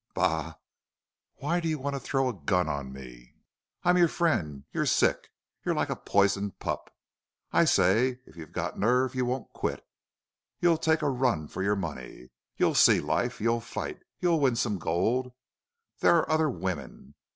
[0.15, 0.55] "Bah!...
[1.35, 3.35] Why do you want to throw a gun on me?
[3.83, 5.29] I'm your friend: You're sick.
[5.63, 6.91] You're like a poisoned pup.
[7.51, 9.85] I say if you've got nerve you won't quit.
[10.59, 12.31] You'll take a run for your money.
[12.57, 13.39] You'll see life.
[13.39, 13.99] You'll fight.
[14.19, 15.33] You'll win some gold.
[15.99, 17.13] There are other women.